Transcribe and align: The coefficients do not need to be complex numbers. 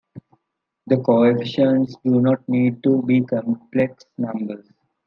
The 0.87 0.97
coefficients 0.97 1.95
do 2.03 2.21
not 2.21 2.49
need 2.49 2.81
to 2.85 3.03
be 3.03 3.21
complex 3.21 4.03
numbers. 4.17 4.65